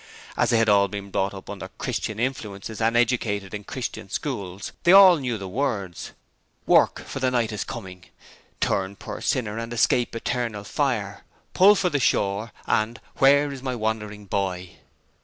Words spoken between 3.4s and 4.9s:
in 'Christian' schools,